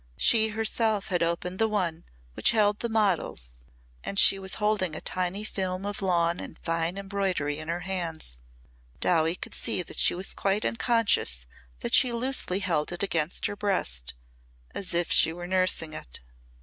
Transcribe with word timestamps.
She 0.17 0.47
herself 0.47 1.09
had 1.09 1.21
opened 1.21 1.59
the 1.59 1.67
one 1.67 2.05
which 2.33 2.49
held 2.57 2.79
the 2.79 2.89
models 2.89 3.53
and 4.03 4.17
she 4.17 4.39
was 4.39 4.55
holding 4.55 4.95
a 4.95 4.99
tiny 5.01 5.43
film 5.43 5.85
of 5.85 6.01
lawn 6.01 6.39
and 6.39 6.57
fine 6.63 6.97
embroidery 6.97 7.59
in 7.59 7.67
her 7.67 7.81
hands. 7.81 8.39
Dowie 8.99 9.35
could 9.35 9.53
see 9.53 9.83
that 9.83 9.99
she 9.99 10.15
was 10.15 10.33
quite 10.33 10.65
unconscious 10.65 11.45
that 11.81 11.93
she 11.93 12.11
loosely 12.11 12.61
held 12.61 12.91
it 12.91 13.03
against 13.03 13.45
her 13.45 13.55
breast 13.55 14.15
as 14.73 14.95
if 14.95 15.11
she 15.11 15.31
were 15.31 15.45
nursing 15.45 15.93
it. 15.93 16.21